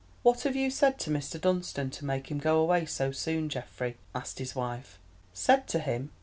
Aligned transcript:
"What 0.23 0.41
have 0.45 0.55
you 0.55 0.71
said 0.71 0.97
to 1.01 1.11
Mr. 1.11 1.39
Dunstan 1.39 1.91
to 1.91 2.05
make 2.05 2.31
him 2.31 2.39
go 2.39 2.59
away 2.59 2.87
so 2.87 3.11
soon, 3.11 3.49
Geoffrey?" 3.49 3.97
asked 4.15 4.39
his 4.39 4.55
wife. 4.55 4.97
"Said 5.31 5.67
to 5.67 5.77
him? 5.79 6.09